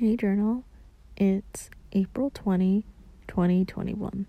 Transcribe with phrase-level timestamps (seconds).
[0.00, 0.62] Hey Journal,
[1.16, 2.84] it's April 20,
[3.26, 4.28] 2021.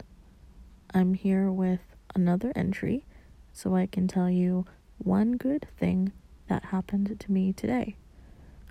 [0.96, 1.82] I'm here with
[2.16, 3.06] another entry
[3.54, 4.66] so I can tell you
[4.98, 6.12] one good thing
[6.48, 7.98] that happened to me today.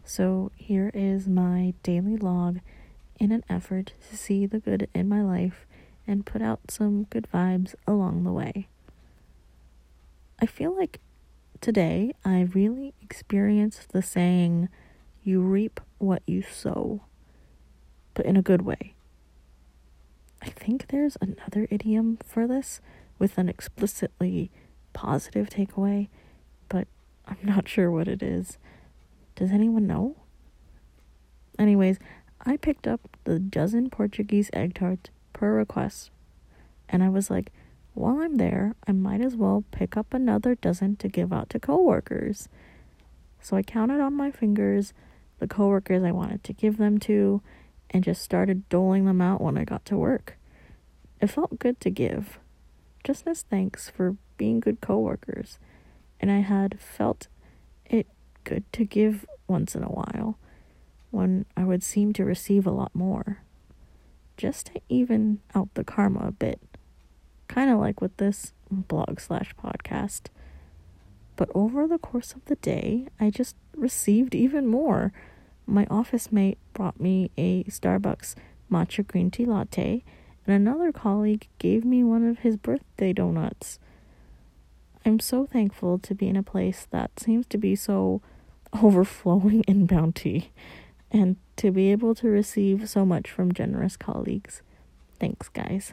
[0.02, 2.58] So here is my daily log
[3.20, 5.66] in an effort to see the good in my life
[6.04, 8.66] and put out some good vibes along the way.
[10.42, 10.98] I feel like
[11.60, 14.68] today I really experienced the saying,
[15.28, 17.02] you reap what you sow,
[18.14, 18.94] but in a good way.
[20.40, 22.80] I think there's another idiom for this
[23.18, 24.50] with an explicitly
[24.94, 26.08] positive takeaway,
[26.70, 26.88] but
[27.26, 28.56] I'm not sure what it is.
[29.36, 30.16] Does anyone know?
[31.58, 31.98] Anyways,
[32.46, 36.10] I picked up the dozen Portuguese egg tarts per request,
[36.88, 37.52] and I was like,
[37.92, 41.60] while I'm there, I might as well pick up another dozen to give out to
[41.60, 42.48] coworkers.
[43.40, 44.94] So I counted on my fingers
[45.38, 47.42] the coworkers I wanted to give them to
[47.90, 50.36] and just started doling them out when I got to work.
[51.20, 52.38] It felt good to give,
[53.04, 55.58] just as thanks for being good coworkers,
[56.20, 57.28] and I had felt
[57.86, 58.06] it
[58.44, 60.38] good to give once in a while
[61.10, 63.42] when I would seem to receive a lot more,
[64.36, 66.60] just to even out the karma a bit,
[67.48, 70.26] kind of like with this blog slash podcast.
[71.36, 75.12] But over the course of the day, I just received even more.
[75.70, 78.34] My office mate brought me a Starbucks
[78.72, 80.02] matcha green tea latte,
[80.46, 83.78] and another colleague gave me one of his birthday donuts.
[85.04, 88.22] I'm so thankful to be in a place that seems to be so
[88.82, 90.52] overflowing in bounty
[91.10, 94.62] and to be able to receive so much from generous colleagues.
[95.20, 95.92] Thanks, guys.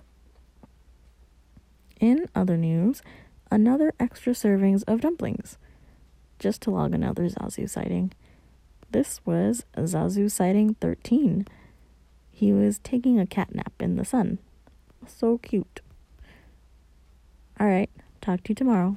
[1.99, 3.01] In other news,
[3.51, 5.57] another extra servings of dumplings.
[6.39, 8.13] Just to log another Zazu sighting.
[8.95, 11.45] This was Zazu sighting 13.
[12.31, 14.39] He was taking a cat nap in the sun.
[15.05, 15.81] So cute.
[17.59, 17.89] Alright,
[18.21, 18.95] talk to you tomorrow.